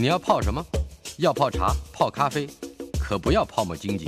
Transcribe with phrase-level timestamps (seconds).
[0.00, 0.64] 你要泡什么？
[1.18, 2.48] 要泡茶、泡咖啡，
[2.98, 4.06] 可不要泡沫经济；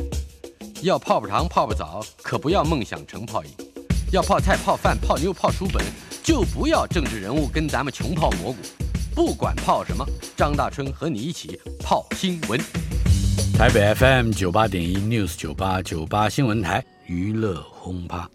[0.80, 3.50] 要泡泡糖、泡泡澡，可不要梦想成泡影；
[4.10, 5.84] 要泡菜、泡饭、泡妞、泡书本，
[6.22, 8.58] 就不要政治人物跟咱们穷泡蘑菇。
[9.14, 10.02] 不管泡什么，
[10.34, 12.58] 张大春和你一起泡新闻。
[13.52, 18.26] 台北 FM 九八点一 News 九八九八新闻台娱乐轰趴，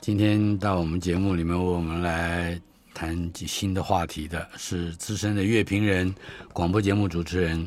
[0.00, 2.60] 今天到我们节目里面，我们来。
[2.94, 6.14] 谈及新的话题的是资深的乐评人、
[6.52, 7.66] 广播节目主持人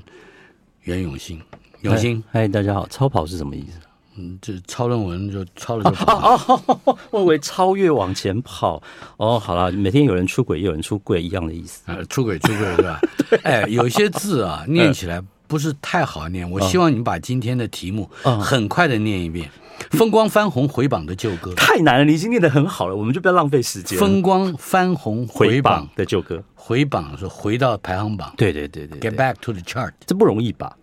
[0.83, 1.41] 袁永新。
[1.81, 2.87] 永新，嗨，大家好。
[2.87, 3.79] 超跑是什么意思？
[4.17, 6.35] 嗯，就抄论文就抄了就跑。
[6.35, 8.81] 哦哦哦哦、我以为超越往前跑。
[9.17, 11.81] 哦，好了，每天有人出轨，有人出柜，一样的意思。
[11.87, 13.01] 呃，出轨出轨是吧？
[13.29, 13.39] 对。
[13.39, 16.49] 哎，有些字啊， 念起来不是太好念。
[16.49, 18.09] 我希望你把今天的题目
[18.41, 19.49] 很快的念一遍。
[19.91, 23.97] 风光翻红回榜的旧歌太难了，你已经念得很好了，我们就不要浪费时间。
[23.97, 28.33] 风光翻红回榜的旧歌，回榜是回到排行榜。
[28.37, 30.75] 对对对对，对，Get back to the chart，这不容易吧？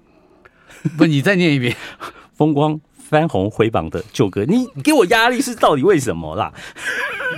[0.97, 1.77] 不，你再念一遍。
[2.35, 6.53] 风光翻红回榜的旧歌，你给我压力是到底为什么啦？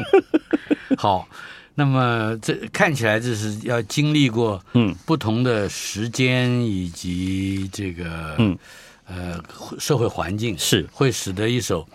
[0.96, 1.26] 好，
[1.74, 8.56] 那么这看起来这是要经历过嗯不同的时间以及这个嗯。
[9.06, 9.38] 呃，
[9.78, 11.86] 社会环境是会使得一首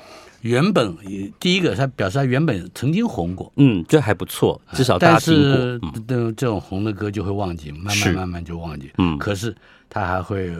[0.42, 0.96] 原本
[1.40, 5.80] 第一个，他表示他原本曾经红过，嗯，这还不错，至少大家听过。
[5.82, 8.92] 但是，这这种红的歌就会忘记，慢慢慢慢就忘记。
[8.98, 9.56] 嗯，可是
[9.90, 10.52] 他还会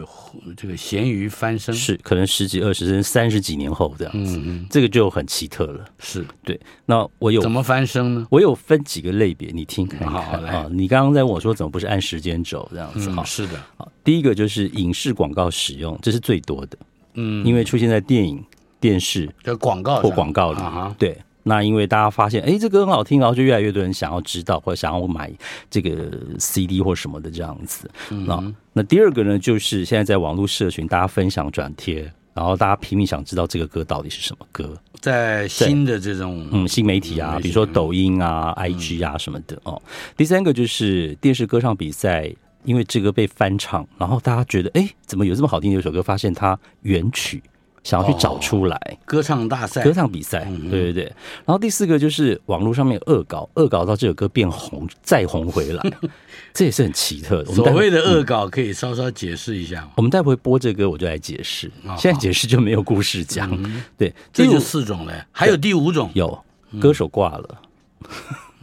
[0.56, 5.84] 这个咸鱼翻身，是可能十几、二十甚至三十几年后这样子，嗯嗯，这个就很奇特了。
[5.98, 6.58] 是对。
[6.84, 8.26] 那我有怎么翻身呢？
[8.30, 10.10] 我有分几个类别，你听看看。
[10.10, 13.08] 好啊，你刚刚在问我说怎么不是按时间轴这样子？
[13.10, 13.52] 好，是的。
[13.76, 16.76] 好，第一个就是影视广告使用，这是最多的。
[17.14, 18.44] 嗯，因为出现在电影、
[18.80, 20.60] 电视的广告或广告里，
[20.98, 25.30] 对，那因为大家发现，哎，这歌很好听，然后就越来越多人想要知道或者想要买
[25.70, 27.90] 这个 CD 或什么的这样子。
[28.08, 39.80] 那那第二个呢，就是现在在网络社群，大家分享转贴，然后大家拼命想知道这个歌到底是什么歌，在新的这种嗯新媒体啊，比如说抖音啊、IG 啊什么的哦。
[40.16, 42.32] 第三个就是电视歌唱比赛。
[42.64, 46.02] 因为这个被翻唱，然后大家觉得，哎，怎么有这么好听的一首歌？
[46.02, 47.42] 发现它原曲，
[47.82, 48.76] 想要去找出来。
[48.76, 51.04] 哦、歌唱大赛、歌唱比赛，嗯嗯对对对。
[51.44, 55.82] 然后第四个就是网络上面恶搞，恶搞到这首歌变红，再红回来，
[56.52, 57.52] 这也是很奇特的。
[57.52, 59.90] 所谓的恶搞，可以稍稍解释一下吗？
[59.96, 61.70] 我们待会播这歌，我就来解释。
[61.84, 63.50] 哦、现在解释就没有故事讲。
[63.52, 66.38] 嗯、对，这就四种嘞，还有第五种，有
[66.80, 67.60] 歌手挂了。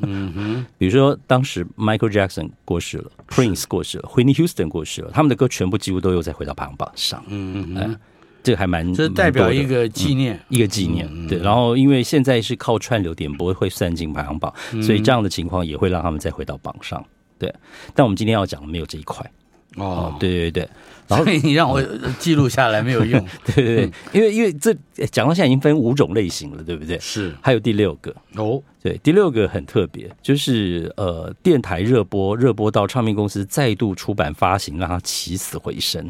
[0.01, 7.23] 嗯哼， 比如说当时 Michael Jackson 过世了，Prince 过世了，Whitney Houston 过世了，他们的歌全部几乎都又再回到排行榜上。
[7.27, 7.99] 嗯嗯，
[8.47, 11.05] 这个还蛮，这代表一个纪念，嗯、一个纪念。
[11.11, 17.03] 嗯、对，然后因为现在是靠串流点播会算进排行榜，嗯、所以这样的情况也会让他们再回到榜上。
[17.37, 17.53] 对，
[17.93, 19.29] 但我们今天要讲的没有这一块。
[19.75, 20.69] 哦，对对对。
[21.09, 21.83] 然后你让我
[22.19, 24.73] 记录下来没有用， 对对对，因为因为这
[25.11, 26.97] 讲到现在已经分五种类型了，对不对？
[26.99, 36.09] 是，还有第六个哦，对，第六个很特别，就是呃，电台热播，热播到唱片公司再度出版发行，让它起死回生。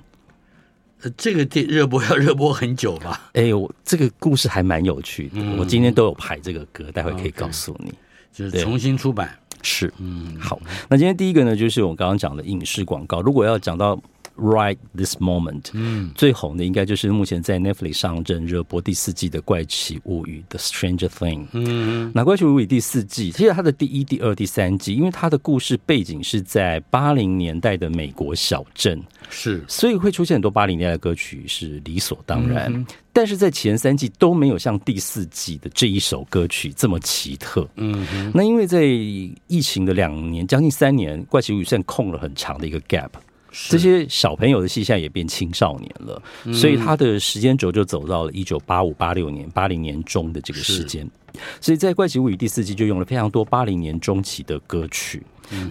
[1.02, 3.30] 呃，这个电热播 要热播很久吧？
[3.34, 7.94] 哎我，这个故事还蛮有趣的，我今天都有排这个歌，待会可以告诉你，
[8.34, 9.38] 就是重新出版。
[9.62, 10.60] 是，嗯，好，
[10.90, 14.00] 那今天第一个呢，就是我刚刚讲的影视广告，如果要讲到。
[14.38, 29.02] Right this moment，嗯，最红的应该就是目前在 Netflix 上正热播第四季的《怪奇物语》The Stranger Thing，嗯，那《怪奇物语》第四季，其实它的第一、第二、第三季，因为它的故事背景是在八零年代的美国小镇，
[29.32, 43.10] 是，所以会出现很多八零年代的歌曲是理所当然，嗯、但是在前三季都没有像第四季的这一首歌曲这么奇特，嗯哼，那因为在疫情的两年将近三年，《怪奇物语》现在空了很长的一个 gap。
[43.70, 46.22] 这些小朋友的戏现在也变青少年了，
[46.54, 51.10] 所以他的时间轴就走到了一九八五、八六年、八零年中的这个时间。
[51.62, 55.24] 所以在《怪奇物语》第四季就用了非常多八零年中期的歌曲。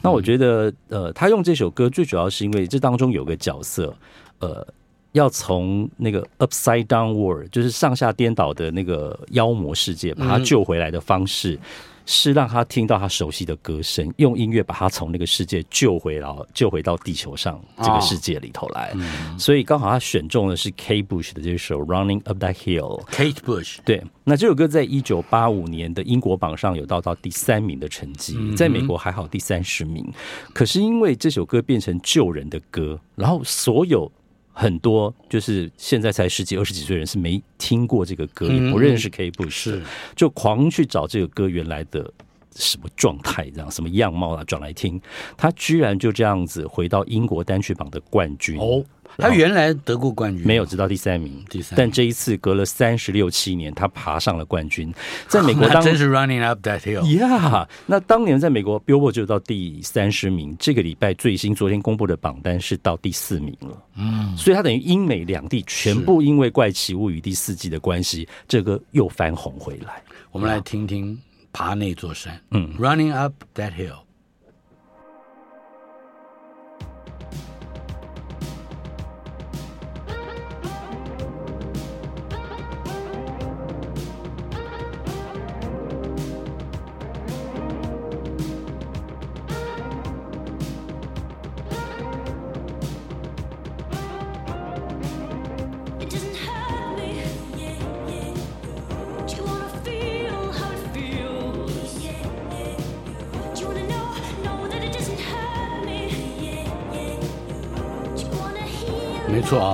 [0.03, 3.95] 那我觉得，呃，他用这首歌最主要是因为这当中有个角色，
[4.39, 4.67] 呃，
[5.13, 11.59] 要从那个 Upside Down World，就是上下颠倒的那个妖魔世界，把他救回来的方式。
[12.07, 18.93] 是让他听到他熟悉的歌声，用音乐把他从那个世界救回到救回到地球上这个世界里头来。
[18.95, 23.05] 哦嗯、所以刚好他选中的是 Kate Bush 的这首《Running Up That Hill》。
[23.11, 30.07] Kate Bush 对，那这首歌在一九八五年的英国榜上有到到第三名的成绩，嗯、在美国还好第三十名。
[30.55, 34.11] 可是因为这首歌变成救人的歌，然后所有。
[34.59, 39.83] 很多就是现在才十几二十几岁人是没听过这个歌，也不认识 Kate Bush，是。
[40.15, 42.11] 就狂去找这个歌原来的
[42.55, 44.99] 什么状态，这样什么样貌啊，转来听，
[45.37, 48.59] 他居然就这样子回到英国单曲榜的冠军。
[48.59, 48.83] 哦。
[49.19, 51.45] 他原来得过冠军，没有，直到第三名。
[51.49, 54.93] 第三，但这一次隔了三十六七年，他爬上了冠军。
[55.27, 57.05] 在美国 当，当真是 running up that hill。
[57.19, 60.57] 呀，那当年在美国 Billboard 就到第三十名。
[60.59, 63.83] 这个礼拜最新昨天公布的榜单是到第四名了。
[63.97, 70.03] 嗯，所以他等于英美两地全部因为《怪奇物语》第四季的关系，这个又翻红回来。
[70.31, 71.19] 我们来听听
[71.53, 72.39] 爬那座山。
[72.51, 74.06] 嗯，running up that hill。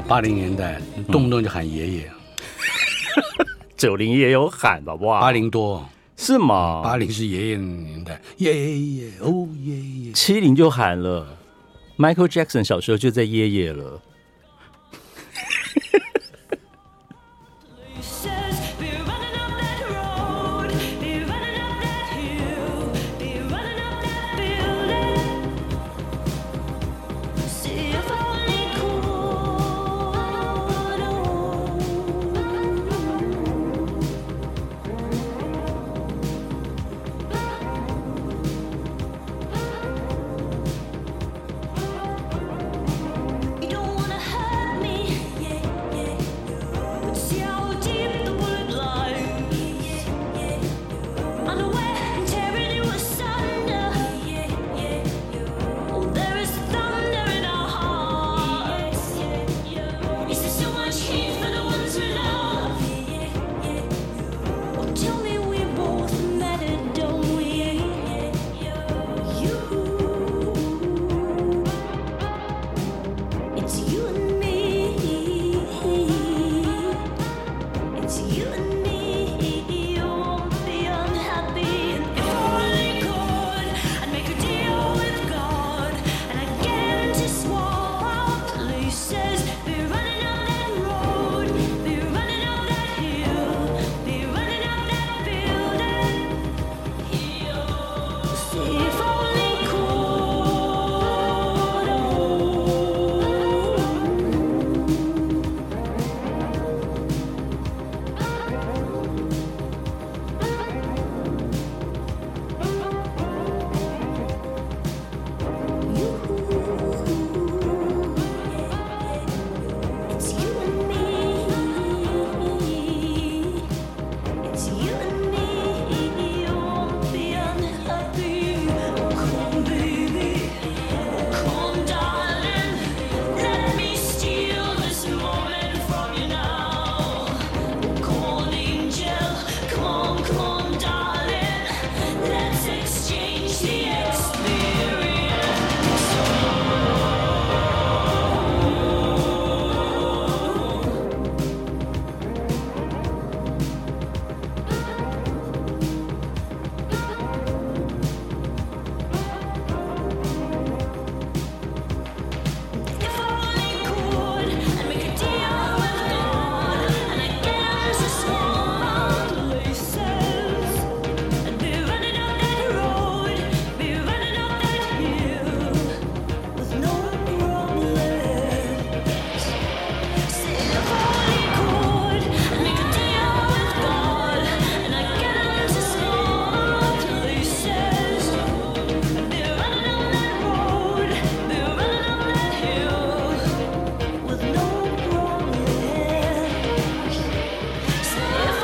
[0.07, 2.11] 八零年代动不动就喊爷爷，
[3.77, 5.85] 九零也有喊的哇，八零多。
[6.17, 6.83] 是吗？
[6.85, 11.27] 八零是爷爷年代，爷爷哦爷爷，七零就喊了
[11.97, 14.01] ，Michael Jackson 小时候就在爷爷了。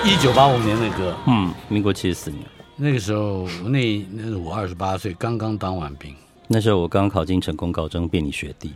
[0.08, 2.42] 一九八五年的歌，嗯，民国七十四年，
[2.76, 6.14] 那个时候，那那是我二十八岁，刚刚当完兵。
[6.46, 8.72] 那时候我刚考进成功高中，变你学弟。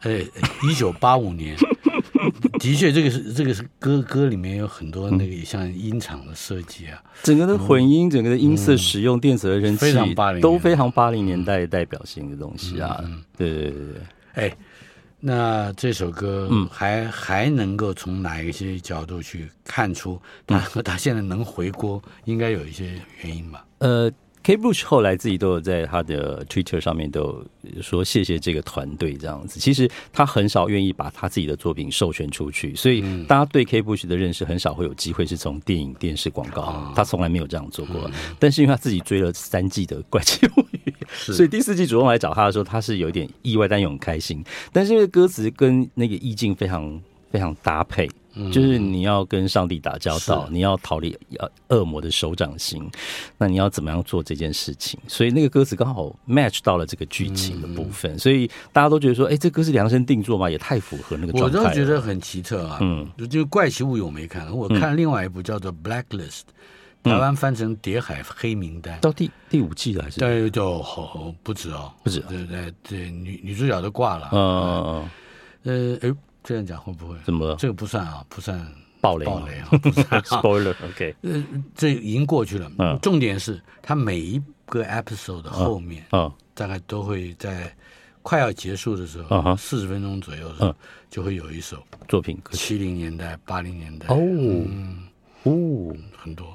[0.00, 0.24] 哎，
[0.68, 1.56] 一九八五年，
[2.58, 13.02] 的确，这个是这个是歌歌里面有很多那个像音场的设计啊，整个的混音，整个的音色使用，电子合成器，非常八零，都非常八零年代代表性的东西啊。
[13.38, 14.02] 对对对对，
[14.34, 14.56] 哎，
[15.26, 23.64] 那这首歌还还能够从哪一些角度去看出他他现在能回锅，应该有一些原因吧？
[23.78, 24.12] 呃。
[24.44, 29.58] Kate Bush 后来自己都有在他的 Twitter 上面都有说谢谢这个团队这样子。
[29.58, 38.10] 其实他很少愿意把他自己的作品授权出去，所以大家对 Kate Bush 的认识很少会有机会是从电影、电视、广告，他从来没有这样做过。
[38.38, 40.78] 但是因为他自己追了三季的《怪奇物语》，
[41.12, 44.44] 所以第四季主动来找他的时候，他是有一点意外但又很开心。
[44.72, 48.08] 但是因为歌词跟那个意境非常非常搭配。
[48.50, 51.16] 就是你要跟上帝打交道，你要逃离
[51.68, 52.82] 恶魔的手掌心，
[53.38, 54.98] 那你要怎么样做这件事情？
[55.06, 61.58] 所以那个歌词刚好 match 到了这个剧情的部分，所以大家都觉得说，哎，这歌是量身定做嘛，也太符合那个状态。
[61.60, 66.40] 我都觉得很奇特啊，嗯，就怪奇物语我没看，我看另外一部叫做《Blacklist》，
[67.04, 70.18] 台湾翻成《谍海黑名单》，到第第五季了还是？
[70.18, 75.08] 对，就好不止哦，不止，对对对，女女主角都挂了，嗯
[75.64, 76.14] 嗯，呃，哎。
[76.46, 77.16] 这样讲会不会？
[77.24, 77.48] 怎么？
[77.48, 77.56] 了？
[77.56, 78.70] 这个不算啊，不算
[79.00, 80.74] 暴雷，暴雷啊，不算 spoiler。
[80.84, 81.42] OK，呃，
[81.74, 82.70] 这已经过去了。
[82.78, 87.74] 嗯，重点是它每一个 episode 的后面，嗯，大概都会在
[88.20, 90.76] 快要结束的时候，四十分钟左右的时候，
[91.08, 94.08] 就会有一首作品，七零年代、八零年代。
[94.08, 94.16] 哦，
[95.44, 96.54] 哦，很多。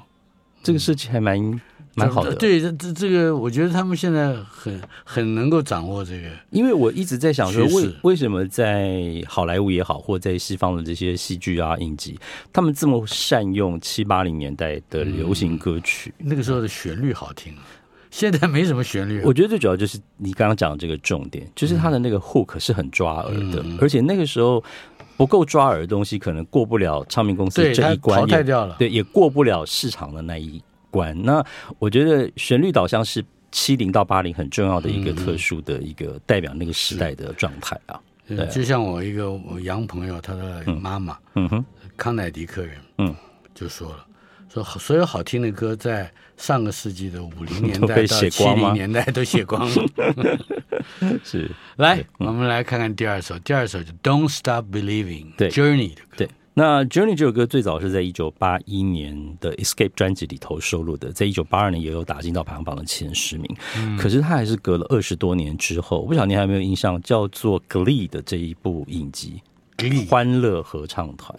[0.62, 1.60] 这个设计还蛮。
[1.96, 12.16] 蛮好的，对这这这个，我觉得他们现在很很能够掌握这个，因为我一直在想说，为为什么在好莱坞也好，或在西方的这些戏剧啊、影集，
[12.52, 16.14] 他们这么善用七八零年代的流行歌曲？
[16.20, 17.52] 嗯、那个时候的旋律好听，
[18.08, 19.20] 现在没什么旋律。
[19.24, 24.62] 我觉得最主要就是你刚刚讲的这个重点，就是他的那个 hook 是很抓耳的，嗯、而且那个时候
[25.20, 30.60] 不够抓耳的东西，可能过不了唱片公司这一关，淘汰掉了，对，也过不了市场的那一。
[30.92, 31.16] 关。
[31.22, 31.40] 那，
[31.78, 38.00] 我觉得旋律导向是七零到八零很重要的一个特殊的一个代表那个时代的状态啊。
[38.26, 41.64] 对，就像我一个我洋朋友，他的妈妈，嗯哼，
[41.96, 43.14] 康乃迪克人，嗯，
[43.54, 44.04] 就说了，
[44.52, 49.86] 说所有好听的歌在上个世纪的五零 年代到七零年代都写光了。
[51.22, 56.16] 是， 来，我们来看看第二首，第二首就 Don't Stop Believing，对，Journey 的歌。
[56.16, 56.28] 对。
[56.52, 63.56] 那《Journey》这首歌最早是在一九八一年的《Escape》专辑里头收录的，在一九八二年也有打进到排行榜的前十名。
[63.78, 69.40] 嗯、可是它还是隔了二十多年之后，我不晓得你还有没有印象，叫做《Glee》的这一部影集
[70.08, 71.38] 《欢乐合唱团，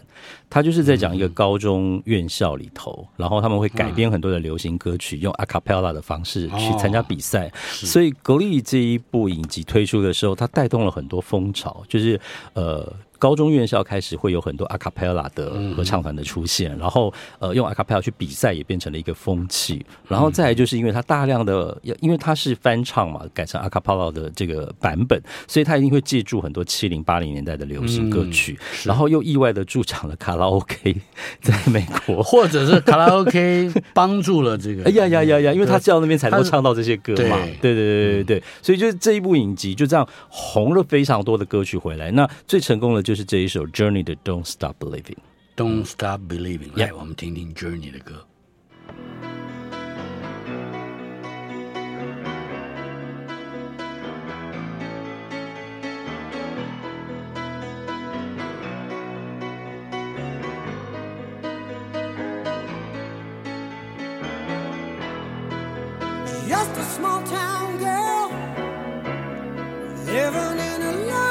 [0.49, 7.47] 他就是在讲一个高中院校里头，然后他们会改编很多的流行歌曲，用 a cappella 的方式去参加比赛。
[7.47, 12.19] 哦、所以《Glee》这一部影集推出的时候，它带动了很多风潮，就是
[12.53, 12.93] 呃。
[13.21, 30.95] 高中院校开始会有很多 a cappella 的合唱团的出现，然后呃用 a cappella 去比赛也变成了一个风气，然后再来就是因为它大量的，因为它是翻唱嘛，改成 a cappella 的这个版本，所以它一定会借助很多七零八零年代的流行歌曲，然后又意外的助长了卡拉 OK
[31.43, 37.75] 在美国，或者是 卡拉 OK 帮助了这个，哎呀呀呀呀，因为他叫那边才能够唱到这些歌嘛，对。
[37.75, 43.10] 对对对对，所以就是这一部影集就这样红了非常多的歌曲回来，那最成功的就。
[43.11, 45.17] 就是这一首 Journey 的 Don't Stop Believing。
[45.57, 48.25] Don't Stop Believing，来，我们听听 Journey 的歌。
[66.47, 68.31] Just a small town girl
[70.05, 71.30] living in a love.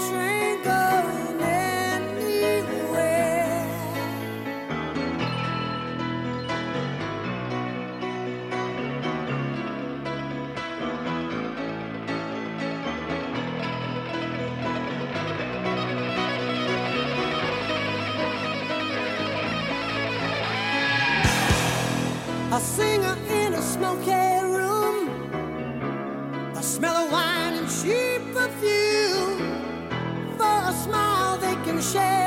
[31.91, 32.20] share.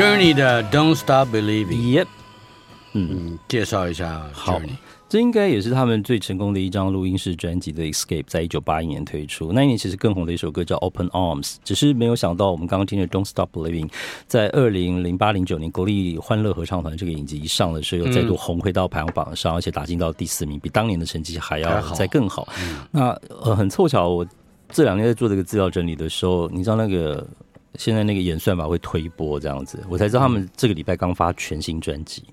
[0.00, 2.00] Journey 的 Don't Stop Believing。
[2.00, 2.06] Yep，
[2.94, 4.32] 嗯，介绍一下 Journey。
[4.32, 4.58] 好，
[5.10, 9.52] 这应该也是他们最成功的一张录音室专辑的 Escape，在一九八一年推出。
[9.52, 13.90] 那一年其实更红的一首歌叫 Open Arms，只是没有想到我们刚刚听的 Don't Stop Believing，
[14.26, 22.48] 在二零零八零九年国立欢乐合唱团这个影集一上的时候，又再度红回到排行榜上，而且打进到第四名，比当年的成绩还要再更好。
[22.90, 23.10] 那
[23.42, 24.26] 呃，很凑巧，我
[24.70, 27.28] 这两天在做这个资料整理的时候，你知道那个。
[27.76, 32.24] 现在那个演算法会推播这样子，我才知道他们这个礼拜刚发全新专辑，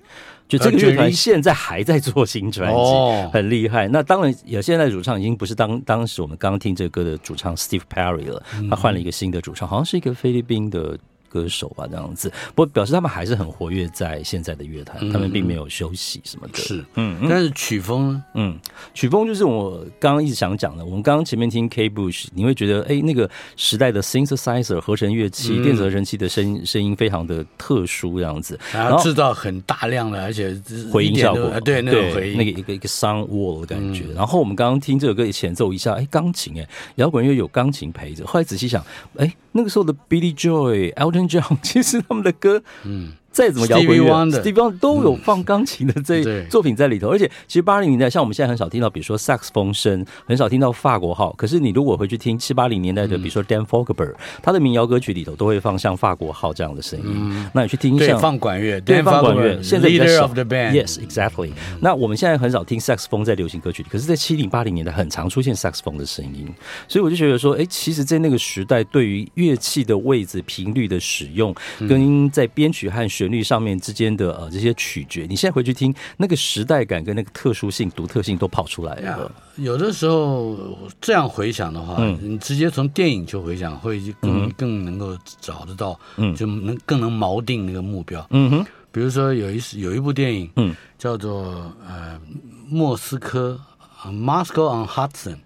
[0.48, 3.86] 就这个乐团现在还在做新专辑，很厉害。
[3.88, 10.98] 那当然，有现在主唱已经不是当当时我们刚刚听这个歌的主唱 Steve Perry 了，他换了一个新的主唱，好像是一个菲律宾的。
[11.28, 16.58] 歌手吧，这样子，不过表示他们还是很活跃在现在的乐坛，嗯、他们并没有休息什么的。
[16.58, 18.24] 是，嗯，但是曲风呢？
[18.34, 18.58] 嗯，
[18.94, 20.84] 曲风就是我刚刚一直想讲的。
[20.84, 30.56] 我们刚刚前面听 Kate Bush，你会觉得，哎、欸，那个时代的 synthesizer 合成乐器、嗯、电子合成器的声音声音非常的特殊，这样子，然后制造很大量的，而且
[30.92, 34.04] 回音效果，对，那个回音，那个一个一个 sound wall 的感觉。
[34.08, 38.24] 嗯、然后我们刚刚听这首歌也前奏一下，哎、欸，钢琴，哎，摇滚乐有钢琴陪着。
[38.26, 38.80] 后来仔细想，
[39.16, 42.02] 哎、欸，那个时候的 Billy Joy、Elton John，其实。
[42.02, 43.12] 他们的歌，嗯。
[43.38, 47.06] 再怎么摇滚乐，Stevie Wonder 都有放钢琴的这作品在里头。
[47.06, 51.32] 而且，其实八零年代，像我们现在很少听到，比如说萨克斯风声，很少听到法国号。
[51.38, 57.48] 可是，你如果回去听七八零年代的，比如说 Dan Fogelberg，他的民谣歌曲里头都会放像法国号这样的声音。
[57.52, 59.62] 那你去听像放管乐，对，放管乐。
[59.62, 61.52] 现在 Leader of the band，Yes，exactly。
[61.80, 66.48] 那我们现在很少听萨克斯风在流行歌曲里，可是，在七零八零年代很常出现萨克斯风的声音。
[66.88, 71.54] 所以我就觉得说，哎，其实，在那个时代，对于乐器的位置、频率的使用，
[71.88, 74.08] 跟在编曲和旋律上面之间。
[74.18, 79.30] 的呃这些曲诀，你现在回去听，那个时代感跟那个特殊性、独特性都跑出来了。
[79.56, 80.58] 有的时候
[81.00, 88.26] 这样回想的话，嗯、你直接从电影去回想，会更、嗯、更能够找得到，嗯，就能更能锚定那个目标。
[88.30, 92.18] 嗯哼，比如说有一有一部电影，嗯，叫做呃
[92.66, 93.60] 莫斯科
[94.04, 95.36] ，Moscow on Hudson，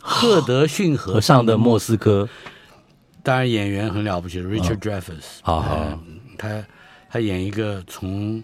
[0.00, 2.28] 赫德逊河上的莫斯科。
[3.22, 5.98] 当然演员很了不起，Richard Dreyfuss，好，
[6.38, 6.64] 他。
[7.12, 8.42] 他演一个从，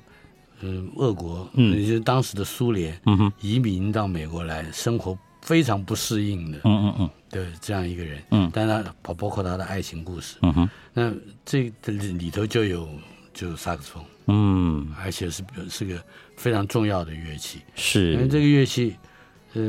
[0.61, 11.11] 呃，俄国，嗯，也就是当时的苏联，嗯哼，移民到美国来生活非常不适应的，嗯嗯嗯，对，这样一个人，嗯，但他包包括他的爱情故事，嗯哼，那
[11.47, 12.87] 这里头就有
[13.33, 15.99] 就萨克斯风，嗯，而且是是个
[16.37, 18.95] 非常重要的乐器，是，因为这个乐器。
[19.55, 19.63] 呃，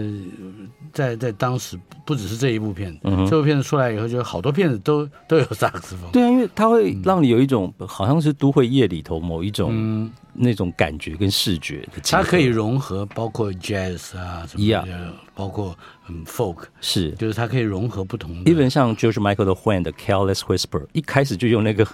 [0.91, 6.11] 在在当时不只是这一部片子，嗯、这部片子出来以后，就好多片子都 都有萨克斯风。
[6.11, 12.01] 对啊，因为它会让你有一种、嗯、好像是都会夜里头某一种、嗯、那种感觉跟视觉的。
[12.03, 15.73] 它可以融合包括 jazz 啊什么的，Yeah 包括
[16.09, 18.51] 嗯 folk，是，就是它可以融合不同的。
[18.51, 21.87] Even 像 George Michael 的 When 的 Careless Whisper，一开始就用那个。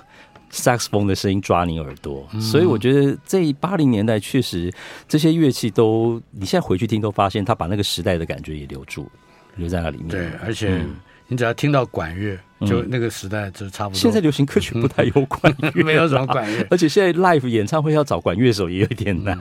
[0.61, 4.71] 萨克斯风的声音抓你耳朵，嗯、所以我觉得这八零年代确实
[5.07, 9.09] 这些乐器都，你现在回去听都发现，他把那个时代的感觉也留住，
[9.55, 10.07] 留在那里面。
[10.07, 10.83] 对，而且
[11.27, 12.37] 你只要听到管乐。
[12.65, 13.99] 就那个时代就差不多。
[13.99, 19.37] 现在流行歌曲不太有管乐， 没有什么管乐，而且现在 live 演唱会要找管乐手也有点难。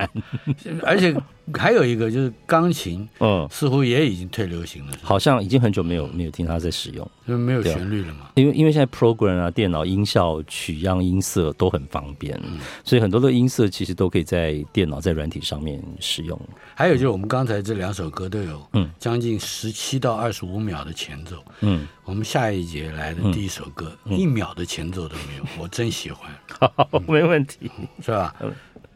[0.82, 1.14] 而且
[1.54, 8.30] 还有一个就是钢琴，嗯，似乎也已经退流行了，好像已经很久没有没有听他在使用，因为没有旋律了嘛。
[8.34, 12.38] 因为因为现在 program 啊、电脑音效、取样、音色都很方便，
[12.84, 16.40] 所以很多的音色其实都可以在电脑在软体上面使用。
[16.74, 21.86] 还有就是我们刚才这两首歌都有，嗯，将近十七到二十五秒的前奏，嗯。
[22.04, 26.30] 我们下一节来的第一首歌，一秒的前奏都没有， 我真喜欢。
[26.60, 26.70] 好，
[27.08, 27.70] 没问题，
[28.02, 28.34] 是吧？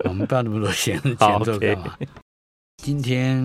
[0.05, 2.07] 我们不要那么多前 前奏干嘛？Okay、
[2.77, 3.38] 今天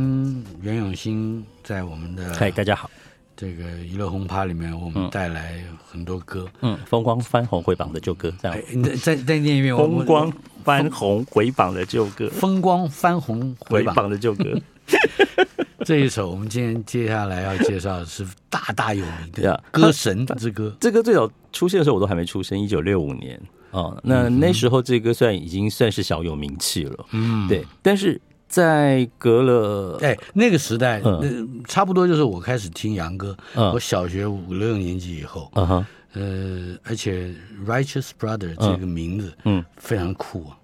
[0.62, 2.92] 袁永新在我们的嗨，大家好，
[3.38, 8.58] 这个娱乐轰趴里面，我们带来很多歌，嗯，风光翻红回榜的旧歌，这样。
[8.74, 10.32] 你再再念一遍，风光
[10.66, 14.60] 翻红回榜的旧歌，风光翻红回榜的旧歌。
[15.86, 20.70] 这一首我们今天接下来要介绍的是大大有名的《歌神之歌》。
[20.80, 23.40] 这歌最早出现的时候，我都还没出生，一九六五年
[23.72, 23.96] 啊。
[24.04, 27.66] 那那时候这歌算已经算是小有名气了，嗯，对。
[27.82, 37.34] 但是在隔了哎那个时代，嗯，差不多就是我开始听杨歌，我小学五六年级以后，嗯哼，呃，而且
[37.66, 40.58] Righteous Brother 这个名字，嗯，非常酷啊。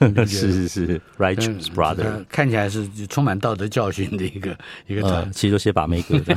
[0.26, 6.34] 是是是，Righteous Brother，看起来是充满道德教训的一个 一个团，其实都写把妹歌的。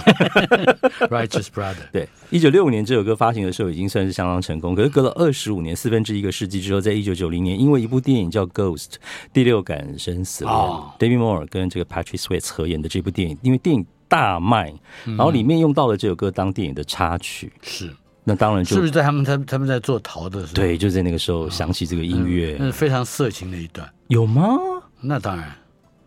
[1.10, 8.86] Righteous Brother，对，一九六五年这首歌发行的时候已经算是相当成功，可是隔了二十五年，四分之一个世纪之后，在一九九零年，因为一部电影叫《Ghost》
[9.34, 10.54] 第六感生死恋
[11.00, 14.74] ，David Moore 跟这个 Patrick Swayze 合演的这部电影，因为电影大卖，
[15.06, 17.92] 然后里面用到了这首歌当电影的插曲，是。
[18.30, 20.54] 那当然就是不是在他们他他们在做陶的时候？
[20.54, 24.58] 对，就在那个时候想起这个音乐，那是非常色情的一段，有吗？
[25.00, 25.50] 那当然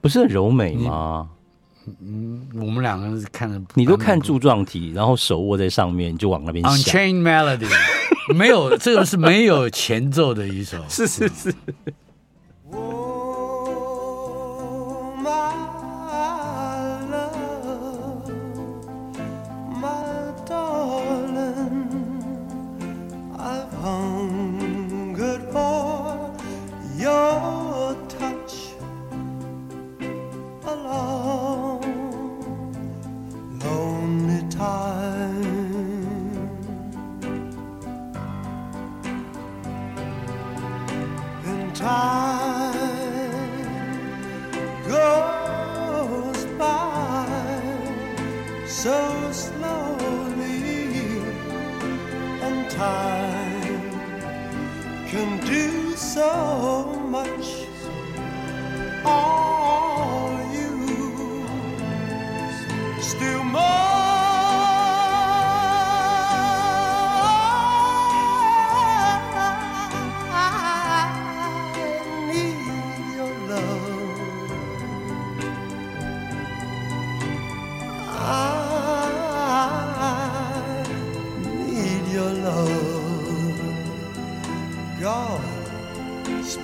[0.03, 1.31] 不是很柔美吗？
[2.03, 6.75] 嗯，我们两个人看着，你都看柱状体，然后手握在上面就往那边想。
[6.75, 7.67] Unchained Melody
[8.35, 11.55] 没有，这个是没有前奏的一首，是 是是。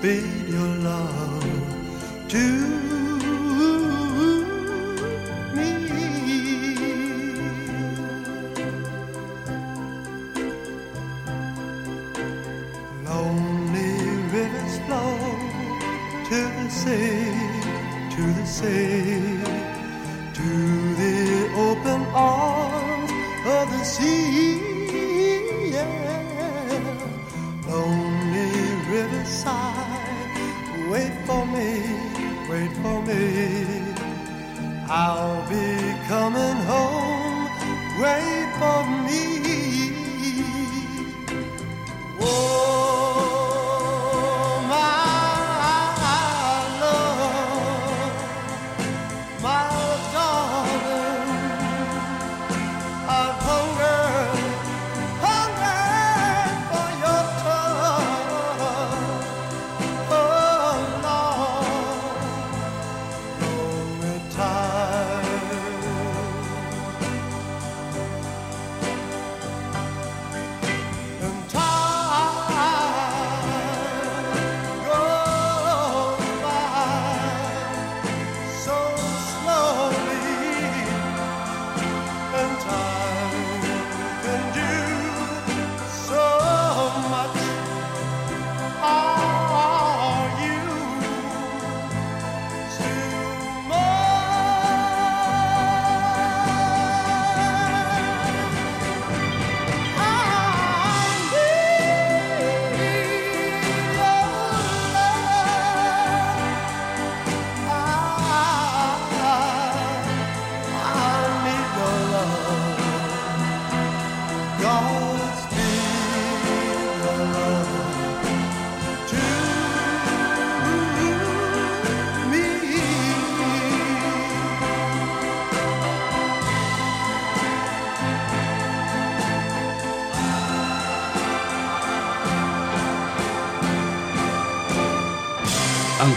[0.01, 0.46] 被。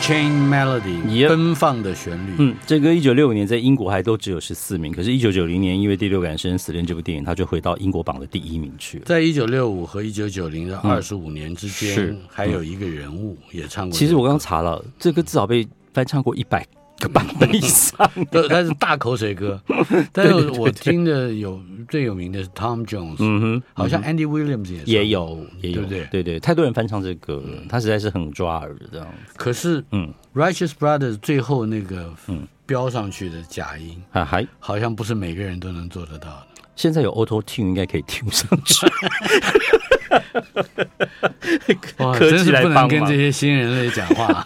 [0.10, 2.34] Chain Melody，奔放的旋律。
[2.40, 9.04] 嗯，这歌一九六五年在英国还都只有十四名，可是，一九九零年因为《第六感生死恋》这部电影，他就回到英国榜的第一名去了。
[9.06, 13.96] 在一九六五和一九九零的二十五年之间，是还有一个人物也唱过。
[13.96, 16.66] 其实我刚刚查了，这个至少被翻唱过一百
[17.00, 18.10] 个版本以上，
[18.50, 19.60] 他是大口水歌。
[20.14, 26.08] 但是我听的有最有名的是 Tom Jones，嗯哼，好像 Andy Williams 也也有，也有，对不对？
[26.12, 29.08] 对对，太多人翻唱这个歌，他实在是很抓耳的这样。
[29.36, 36.44] 可是，嗯，Righteous Brothers 最后那个嗯标上去的假音啊，还好像不是每个人都能做得到的。
[36.76, 38.88] 现在有 Auto Tune 应该可以听上去。
[41.98, 44.44] 哇，真是不能跟这些新人类讲话。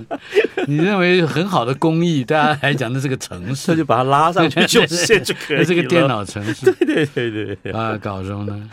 [0.66, 5.64] 你认为很好的工艺，大家还讲的是个城市，就把它拉上去就线就可以了。
[5.64, 8.70] 这个电脑城市，对对对对啊，搞什么呢。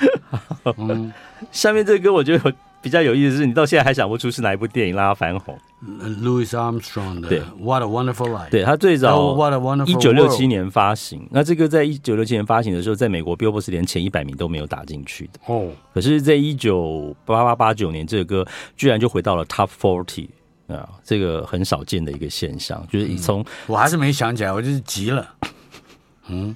[0.77, 1.11] 嗯，
[1.51, 5.57] 下面这个歌我觉得比较有意思，是你到现在还想不出是哪一部电影让它翻红。
[5.85, 7.39] Louis Armstrong 的对。
[7.59, 15.39] What a Wonderful Life，对他最早 What a Wonderful 一九六七年发行，那这个在一九六七年发行的时候，在美国 Billboard 是连前一百名都没有打进去的。
[15.45, 20.27] 哦，可是，在一九八八八九年，这个歌居然就回到了 Top Forty
[20.67, 25.35] 啊，这个很少见的一个现象，就是从、嗯、我还是没想起来，我就是急了。
[26.27, 26.55] 嗯，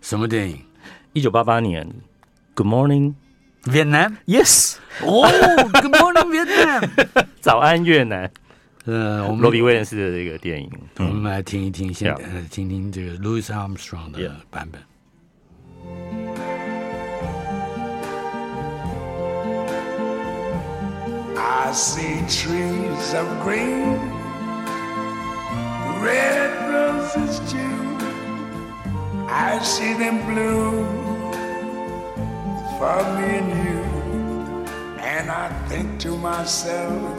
[0.00, 0.56] 什么电影？
[1.12, 1.84] 一九八八年
[2.54, 3.14] ，Good Morning
[3.64, 6.88] Vietnam，Yes，哦、oh,，Good Morning Vietnam，
[7.42, 8.30] 早安越南。
[8.85, 14.81] 呃，我们罗比威廉斯的这个电影，我们来听一听，现在听听这个 Louis Armstrong 的版本。
[21.37, 23.97] I see trees of green,
[25.99, 27.57] red roses too.
[29.27, 30.85] I see them bloom
[32.77, 33.81] for me and you,
[34.99, 37.18] and I think to myself.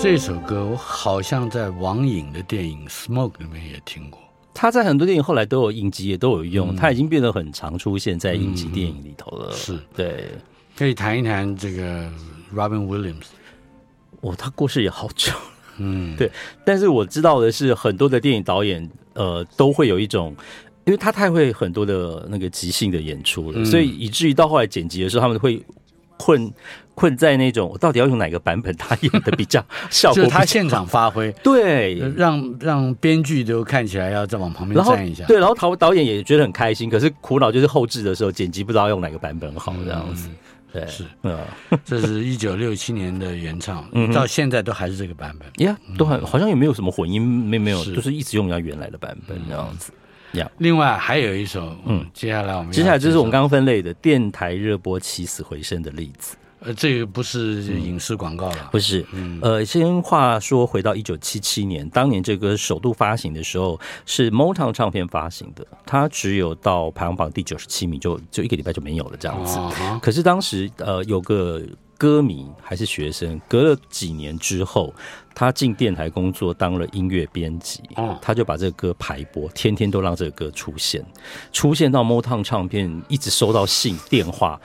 [0.00, 4.20] 这首歌我好像在王影的电影《Smoke》里面也听过。
[4.54, 6.76] 他在很多电影后来都有影集，也都有用。
[6.76, 9.52] 他已经变得很常出现在影集电影里头了。
[9.52, 10.26] 是对，
[10.76, 12.08] 可以谈一谈这个
[12.54, 13.26] Robin Williams。
[14.20, 15.32] 哦，他过世也好久。
[15.78, 16.30] 嗯，对。
[16.64, 20.34] 但是我知道的是，很多的电影导演呃都会有一种。
[20.84, 25.62] 因为他太会很多的那个即兴的演出了，嗯、所以以至于到后来剪辑的时候，他们会
[26.16, 26.50] 困
[26.98, 40.34] 困在那种我到底要用哪个版本，他演的比较效果，就是他现场发挥，对，让让编剧都看起来要再往旁边站一下，对，然后导导演也觉得很开心，可是苦恼就是后置的时候剪辑不知道用哪个版本好这样子，嗯、
[40.72, 41.38] 对，是，嗯，
[41.84, 49.92] 这是一九六七年的原唱，到现在都还是这个版本，呀、都很好像也没有什么混音，没没有，就是一直用人家原来的版本这样子。
[50.34, 50.48] Yeah.
[50.58, 56.36] 另外还有一首，嗯，接下来我们接下来就是我们刚刚分类的电台热播起死回生的例子。
[56.60, 59.06] 呃，这个不是影视广告了，嗯，不是。
[59.12, 69.58] 嗯，呃，先话说回到一九七七年，当年这个首度发行的时候是 Motown 唱片发行的，它只有到排行榜第九十七名，就就一个礼拜就没有了这样子。
[69.58, 71.62] 哦，可是当时呃有个。
[72.00, 74.94] 歌迷还是学生，隔了几年之后，
[75.34, 77.82] 他进电台工作，当了音乐编辑。
[77.96, 81.04] 哦，他就把这个歌排播，天天都让这个歌出现，
[81.52, 84.60] 出现到 Motown 唱片，一直收到信电话。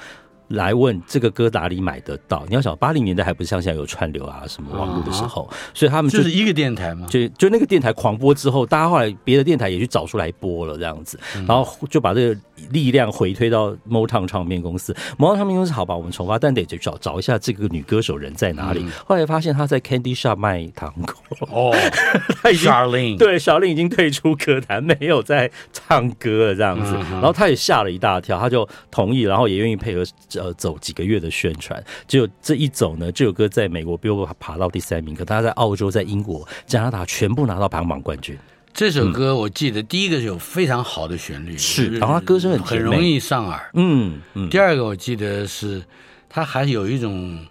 [0.53, 2.43] 来问这个歌哪里买得到？
[2.47, 12.39] 你要想八零年代还不是像现在有串流啊什么网络的时候，啊、所以他们就，就是一个电台嘛，就就那个电台狂播之后，大家后来别的电台也去找出来播了这样子，然后就把这个
[12.69, 14.95] 力量回推到 Motown 唱片公司。
[15.17, 18.81] Motown 唱片公司好吧，我们重发，但得去找找一下这个女歌手人在哪里。
[18.83, 21.75] 嗯、后来发现她在 Candy Shop 卖糖果哦，
[22.41, 26.95] 她已经对 Charlene 已经退出歌坛，没有在唱歌了这样子。
[26.95, 30.03] 嗯、然后她也吓了一大跳，她就同意，然后也愿意配合
[30.43, 31.13] 呃走几个月。
[31.23, 38.37] 的宣传，只有这一走呢，这首歌在美国 Billboard 爬到第三名，可他在澳洲、在英国、加拿大全部拿到排行榜冠军。
[38.73, 43.69] 这首歌我记得，第一个是有非常好的旋律，是，然后他歌声很很容易上耳。
[43.75, 44.49] 嗯嗯。
[44.49, 45.81] 第二个我记得是，
[46.27, 47.45] 他还有一种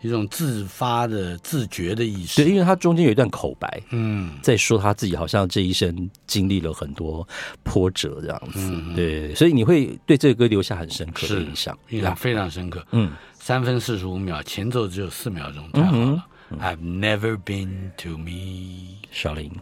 [0.00, 2.42] 一种自发的自觉的意识。
[2.42, 7.26] 对，因为他中间有一段口白，嗯，在说他自己好像这一生经历了很多
[7.62, 8.58] 波折这样子。
[8.58, 12.84] 嗯、对，所以你会对这个歌留下很深刻的印象，印象非常深刻。
[12.92, 16.24] 嗯，三分四十五秒，前奏只有四秒钟，太好了。
[16.50, 19.52] 嗯、I've never been to me，小林。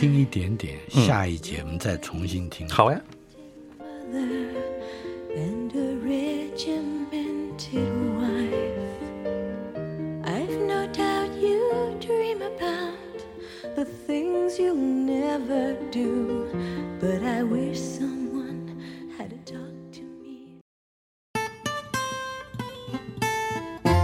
[0.00, 2.66] 听一点点，下一节我们再重新听。
[2.70, 2.98] 好呀。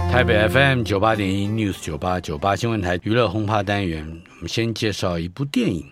[0.09, 4.03] 台北 FM 九八点一 News 九八九八新闻台娱乐轰趴单元，
[4.37, 5.85] 我们先介绍一部电影。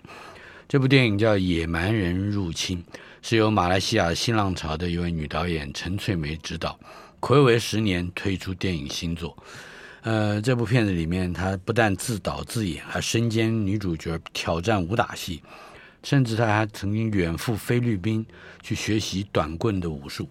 [0.67, 2.83] 这部电影叫《野蛮人入侵》，
[3.21, 6.79] 是由马来西亚新浪潮的一位女导演陈翠梅执导，
[7.21, 9.37] 睽违十年推出电影新作。
[10.01, 15.43] 呃，这部片子里面，她不但自导自演，还身兼女主角，挑战武打戏，
[16.01, 18.25] 甚至她还曾经远赴菲律宾
[18.63, 20.27] 去学习短棍的武术。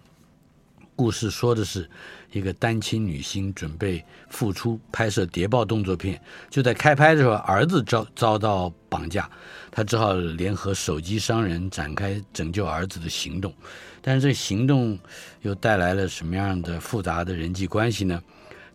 [0.95, 1.89] 故事说的是，
[2.31, 9.29] 一个单亲女星准备复出拍摄谍报动作片，就在开拍的时候，儿子遭遭到绑架，
[9.69, 13.53] 她只好联合手机商人展开拯救儿子的行动。
[14.01, 14.97] 但是这行动
[15.41, 18.21] 又带来了什么样的复杂的人际关系呢？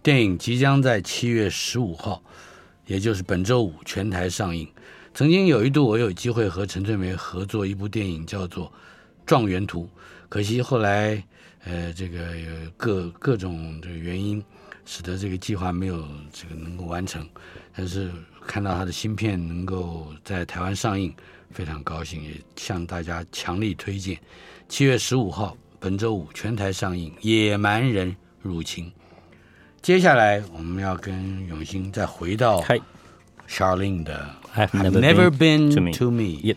[0.02, 2.22] 电影即将在七月十五号，
[2.86, 4.68] 也就是本周五全台上映。
[5.14, 8.66] 曾经有一度，我有机会和陈翠梅合作一部电影，叫做
[9.24, 9.84] 《状元图》，
[10.28, 11.24] 可惜后来。
[11.64, 14.42] 呃，这个有各各种这个原因，
[14.86, 17.28] 使得这个计划没有这个能够完成。
[17.76, 18.10] 但是
[18.46, 21.14] 看到他的新片能够在台湾上映，
[21.50, 24.18] 非常高兴，也向大家强力推荐。
[24.68, 28.86] 七月十五号，本周五全台上映《野蛮人入侵》。
[29.82, 32.62] 接下来我们要跟永兴再回到
[33.48, 36.54] Charlene 的 I've never been to me。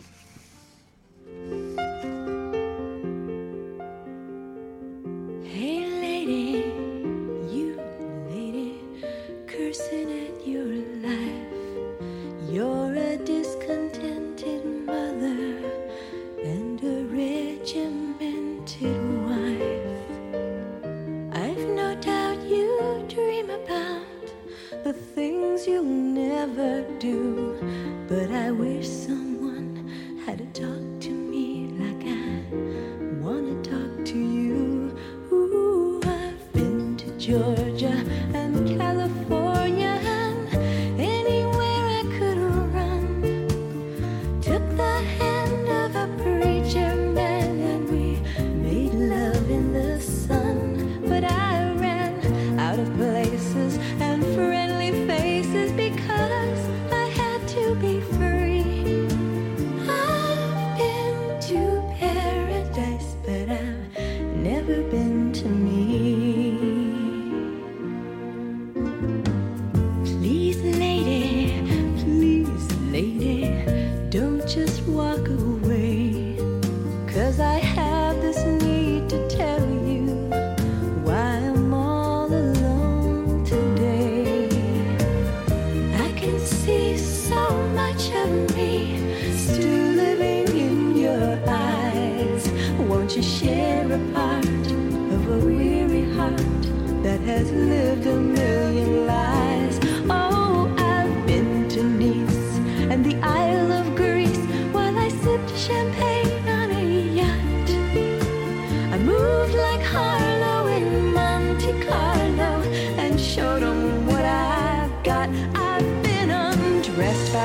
[28.08, 28.23] but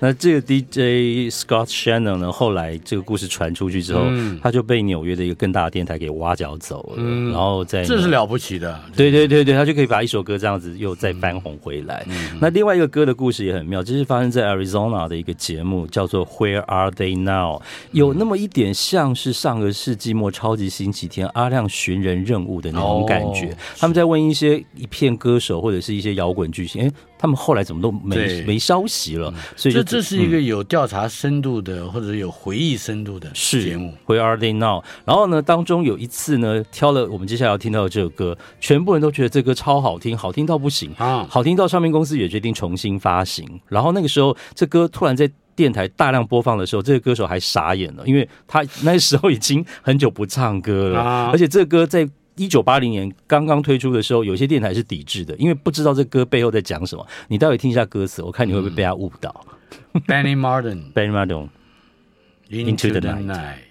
[0.00, 12.06] 那这个 DJ Scott Shannon 呢，后来这个故事传出去之后，嗯、他就被纽约的一个更大的电台给挖角走了，嗯、然后在这是了不起的，对对对对，他就可以把一首歌这样子又再翻红回来。
[12.08, 17.60] 嗯、那另外一个歌的故事也很妙，这是发生在 Arizona 的一个节目，叫做 Where Are They Now？
[17.90, 26.92] 有那么一点像是上个世纪末超级星期天阿亮寻人任务的那种感觉，哦、他们在问一些一片歌手或者是一些摇滚巨星，哎。
[27.18, 29.32] 他们后来怎么都没没消息了？
[29.56, 33.92] 所以这这是一个有调查深度的，嗯、或者有回忆深度的节目。
[34.06, 34.82] Where are they now？
[35.04, 41.26] 然后呢，当中有一次呢，挑了我们接下来要听到的这首歌，全部人都觉得这歌超好听，好听到不行啊！
[41.28, 43.60] 好听到唱片公司也决定重新发行。
[43.66, 52.08] 然后那个时候，这歌突然在电台大量播放的时候，这个歌手还傻眼了，因为他那时候已经很久不唱歌了，啊、而且这个歌在。
[52.38, 57.06] 一九八零年刚刚推出的时候，有些电台是抵制的，因为不知道这歌背后在讲什么。
[57.28, 59.44] 你待会听一下歌词，我看你会不会被他误导。
[60.06, 63.67] Benny Martin，Benny Martin，Into the Night。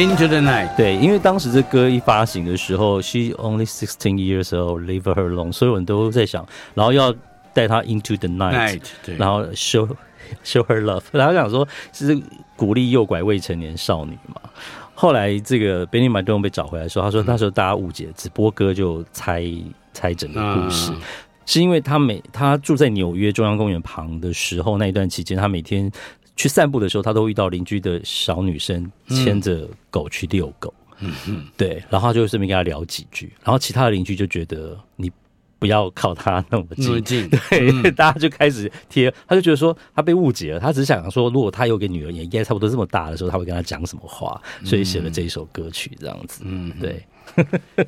[0.00, 7.14] Into the night，对，因为当时这歌一发行的时候，She only sixteen years old，leave her alone，所有人都在想，然后要
[7.52, 8.80] 带她 into the night，,
[9.18, 9.86] 然后 show
[10.42, 12.18] show her love，然后想说是
[12.56, 14.40] 鼓励诱拐未成年少女嘛。
[14.94, 19.44] 后来这个 Benny Madonna 被找回来说，他说那时候大家误解，只播歌就猜
[19.92, 21.00] 猜整个故事，嗯、
[21.44, 25.92] 是因为他每他住在纽约中央公园旁的时候，那一段期间他每天。
[26.36, 30.72] 去散步的时候，他都遇到邻居的小女生牵着狗去遛狗。
[31.02, 35.10] 嗯嗯，对，然后他就顺便跟他聊几句，然后其他的邻居就觉得你
[35.58, 47.02] 不要靠他那么近，对，嗯、 大家就开始贴，他就觉得说他被误解了，他只是想说，如果他有个女儿也应该差不多这么大的时候，他会跟他讲什么话，所以写了这一首歌曲这样子，嗯，对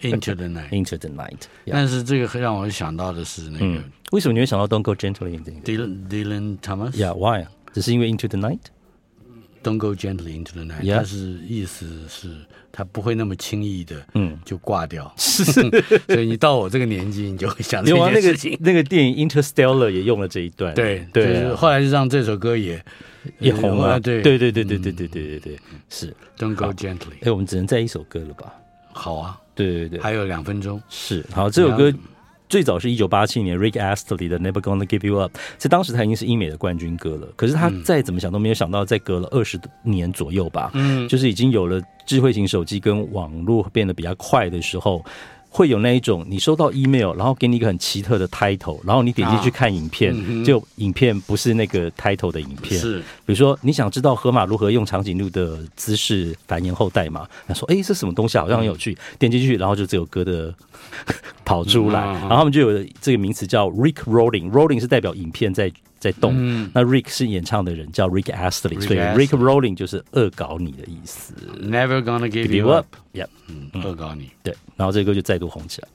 [0.01, 7.47] ，Into the Night，Into the Night，但是这个让我想到的是那个，嗯、为什么你会想到 Don't Go Gently into the Night？Dylan Thomas，Yeah，Why？
[7.73, 8.59] 只是因为 Into the Night。
[9.65, 11.05] Don't go gently into the night，但 Yeah.
[11.05, 12.31] 是意思是
[12.73, 15.15] 他不会那么轻易的，嗯，就挂掉。
[15.17, 15.45] 是，
[16.09, 18.59] 所以你到我这个年纪，你就会想这件事情。
[18.61, 22.85] 那 个那个电影 Interstellar 也用了这一段，对对，后来就让这首歌也
[23.39, 24.01] 也红了。
[24.01, 25.59] 对对对对对对对对对对，
[25.89, 27.15] 是 Don't go gently。
[27.21, 28.53] 哎，我们只能再一首歌了吧？
[28.93, 30.83] 好啊，对对对，还有两分钟。
[30.89, 31.95] 是，好，这首歌。
[32.53, 37.27] 最早是一九八七年 Rick Astley 的 Never Gonna Give You Up，在当时他已经是英美的冠军歌了。
[37.35, 45.03] 可是他再怎么想都没有想到，在隔了二十年左右吧，嗯，就是已经有了智慧型手机跟网络变得比较快的时候。
[45.55, 52.81] 会有那一种，你收到 email，然后给你一个很奇特的 title，然后你点进去看影片，啊嗯、就影片不是那个 title 的影片。
[52.81, 57.29] 是，比如说你想知道河马如何用长颈鹿的姿势繁衍后代嘛？
[57.47, 58.93] 他说：“哎，这什么东西好像很有趣。
[58.93, 60.55] 嗯”点进去，然后就这首歌的
[61.45, 65.71] 跑出来，嗯啊、然后他们就有这个名词叫 Rick Rolling，Rolling 是代表影片在。
[66.03, 71.33] 在动，嗯、那 Rick 是演唱的人，叫 Rick Astley，所以 Rick Rolling 就是恶搞你的意思。
[71.63, 75.89] Never gonna give you up，Yep，嗯，恶搞你，对，然后这个歌就再度红起来。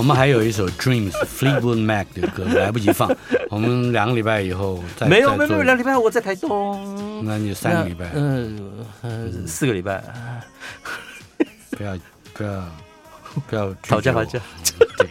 [0.00, 3.14] 我们还有一首 Dreams Fleetwood Mac 的歌来不及放，
[3.50, 10.02] 我们两个礼拜以后再没有没有没有两个礼拜我在台东，那你三个礼拜，嗯嗯四个礼拜，
[11.72, 11.94] 不要
[12.32, 12.64] 不要
[13.46, 14.40] 不要吵架吵架，
[14.96, 15.06] 对。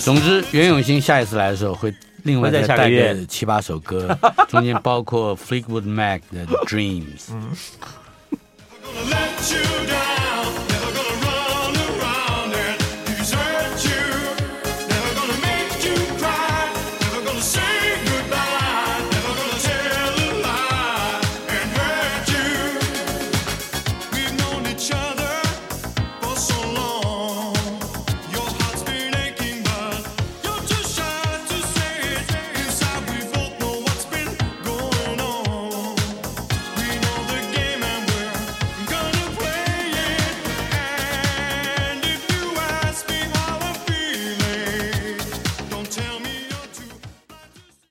[0.00, 1.92] 总之，袁永新下一次来的时候会。
[2.22, 4.16] 另外再带个七八首歌，
[4.48, 7.30] 中间包括 Fleetwood Mac 的 Dreams。